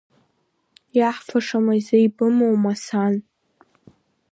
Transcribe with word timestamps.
Иаҳфаша 0.97 1.59
мазеи 1.65 2.07
бымоума, 2.15 2.73
сан? 2.83 3.15